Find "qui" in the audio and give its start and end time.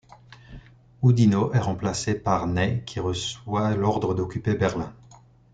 2.87-2.99